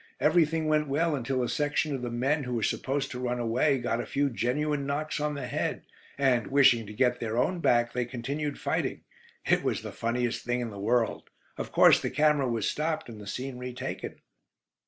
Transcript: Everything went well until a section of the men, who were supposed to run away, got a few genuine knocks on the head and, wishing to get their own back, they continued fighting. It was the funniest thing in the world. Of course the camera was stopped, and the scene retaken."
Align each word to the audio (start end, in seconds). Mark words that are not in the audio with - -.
Everything 0.19 0.65
went 0.65 0.87
well 0.87 1.15
until 1.15 1.43
a 1.43 1.47
section 1.47 1.93
of 1.93 2.01
the 2.01 2.09
men, 2.09 2.41
who 2.43 2.55
were 2.55 2.63
supposed 2.63 3.11
to 3.11 3.19
run 3.19 3.37
away, 3.37 3.77
got 3.77 4.01
a 4.01 4.05
few 4.07 4.31
genuine 4.31 4.87
knocks 4.87 5.19
on 5.19 5.35
the 5.35 5.45
head 5.45 5.83
and, 6.17 6.47
wishing 6.47 6.87
to 6.87 6.93
get 6.95 7.19
their 7.19 7.37
own 7.37 7.59
back, 7.59 7.93
they 7.93 8.03
continued 8.03 8.59
fighting. 8.59 9.03
It 9.45 9.61
was 9.61 9.83
the 9.83 9.91
funniest 9.91 10.43
thing 10.43 10.59
in 10.59 10.71
the 10.71 10.79
world. 10.79 11.29
Of 11.55 11.71
course 11.71 12.01
the 12.01 12.09
camera 12.09 12.47
was 12.49 12.67
stopped, 12.67 13.09
and 13.09 13.21
the 13.21 13.27
scene 13.27 13.59
retaken." 13.59 14.15